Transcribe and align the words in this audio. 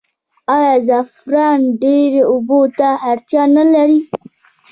آیا 0.55 0.75
زعفران 0.87 1.59
ډیرې 1.81 2.21
اوبو 2.31 2.59
ته 2.77 2.87
اړتیا 3.09 3.43
لري؟ 3.75 3.99